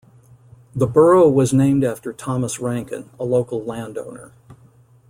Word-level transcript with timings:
The 0.75 0.87
borough 0.87 1.29
was 1.29 1.53
named 1.53 1.83
after 1.83 2.11
Thomas 2.11 2.59
Rankin, 2.59 3.11
a 3.19 3.23
local 3.23 3.63
landowner. 3.63 4.31